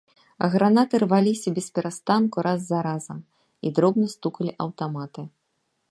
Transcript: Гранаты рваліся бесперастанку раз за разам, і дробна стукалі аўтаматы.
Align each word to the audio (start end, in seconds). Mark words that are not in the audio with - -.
Гранаты 0.53 1.01
рваліся 1.03 1.53
бесперастанку 1.59 2.45
раз 2.47 2.59
за 2.71 2.79
разам, 2.89 3.19
і 3.67 3.77
дробна 3.77 4.07
стукалі 4.15 4.51
аўтаматы. 4.67 5.21